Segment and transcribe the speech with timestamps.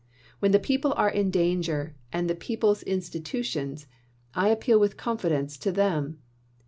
[0.39, 3.85] When the people are in danger, and the people's institu tions,
[4.33, 6.17] I appeal with confidence to them.